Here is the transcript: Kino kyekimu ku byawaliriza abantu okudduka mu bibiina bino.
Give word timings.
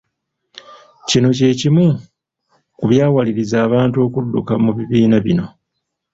Kino 1.09 1.27
kyekimu 1.37 1.85
ku 2.77 2.83
byawaliriza 2.89 3.55
abantu 3.67 3.97
okudduka 4.05 4.53
mu 4.63 4.71
bibiina 4.77 5.17
bino. 5.25 5.45